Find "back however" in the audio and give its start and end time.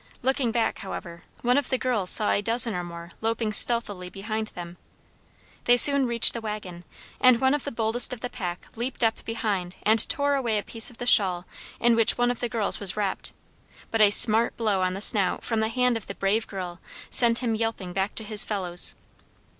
0.51-1.21